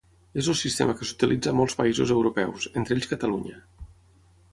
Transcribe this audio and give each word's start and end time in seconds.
És 0.43 0.47
el 0.51 0.55
sistema 0.61 0.95
que 1.01 1.07
s'utilitza 1.09 1.51
a 1.51 1.57
molts 1.59 1.77
països 1.81 2.13
europeus, 2.15 2.65
entre 2.83 2.97
ells 2.97 3.09
Catalunya. 3.13 3.61